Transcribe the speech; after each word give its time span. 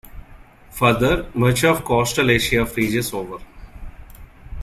Further, 0.71 1.29
much 1.35 1.63
of 1.63 1.85
coastal 1.85 2.31
Asia 2.31 2.65
freezes 2.65 3.13
over. 3.13 3.37